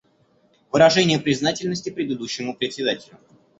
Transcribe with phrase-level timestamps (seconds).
[0.71, 3.19] Выражение признательности предыдущему Председателю.